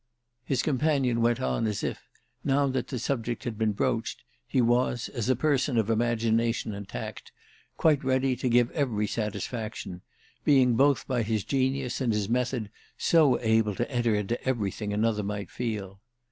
His 0.43 0.63
companion 0.63 1.21
went 1.21 1.39
on 1.39 1.67
as 1.67 1.83
if, 1.83 2.09
now 2.43 2.65
that 2.69 2.87
the 2.87 2.97
subject 2.97 3.43
had 3.43 3.55
been 3.55 3.73
broached, 3.73 4.23
he 4.47 4.59
was, 4.59 5.09
as 5.09 5.29
a 5.29 5.35
person 5.35 5.77
of 5.77 5.91
imagination 5.91 6.73
and 6.73 6.89
tact, 6.89 7.31
quite 7.77 8.03
ready 8.03 8.35
to 8.37 8.49
give 8.49 8.71
every 8.71 9.05
satisfaction—being 9.05 10.73
both 10.73 11.07
by 11.07 11.21
his 11.21 11.43
genius 11.43 12.01
and 12.01 12.13
his 12.13 12.29
method 12.29 12.71
so 12.97 13.39
able 13.41 13.75
to 13.75 13.91
enter 13.91 14.15
into 14.15 14.43
everything 14.43 14.91
another 14.91 15.21
might 15.21 15.51
feel. 15.51 16.01